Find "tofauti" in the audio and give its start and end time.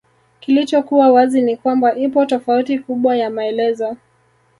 2.25-2.79